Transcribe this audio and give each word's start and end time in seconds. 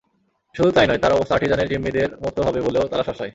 শুধু 0.55 0.71
তা-ই 0.71 0.87
নয়, 0.87 0.97
তাঁর 0.97 1.13
অবস্থা 1.13 1.35
আর্টিজানের 1.35 1.67
জিম্মিদের 1.67 2.17
মতো 2.21 2.43
হবে 2.43 2.61
বলেও 2.61 2.87
তারা 2.87 3.03
শাসায়। 3.03 3.29